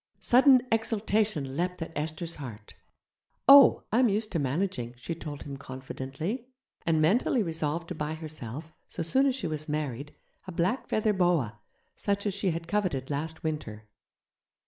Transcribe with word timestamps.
Sudden 0.19 0.63
exultation 0.71 1.55
leaped 1.55 1.79
at 1.83 1.91
Esther's 1.95 2.37
heart. 2.37 2.73
'Oh! 3.47 3.83
I'm 3.91 4.09
used 4.09 4.31
to 4.31 4.39
managing' 4.39 4.95
she 4.97 5.13
told 5.13 5.43
him 5.43 5.57
confidently, 5.57 6.47
and 6.87 6.99
mentally 6.99 7.43
resolved 7.43 7.87
to 7.89 7.93
buy 7.93 8.15
herself, 8.15 8.71
so 8.87 9.03
soon 9.03 9.27
as 9.27 9.35
she 9.35 9.45
was 9.45 9.69
married, 9.69 10.15
a 10.47 10.51
black 10.51 10.87
feather 10.87 11.13
boa, 11.13 11.59
such 11.93 12.25
as 12.25 12.33
she 12.33 12.49
had 12.49 12.67
coveted 12.67 13.11
last 13.11 13.43
winter. 13.43 13.83